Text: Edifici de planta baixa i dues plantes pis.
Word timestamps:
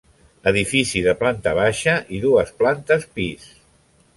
Edifici 0.51 1.01
de 1.07 1.13
planta 1.19 1.53
baixa 1.59 1.93
i 2.19 2.23
dues 2.25 2.53
plantes 2.63 3.07
pis. 3.19 3.47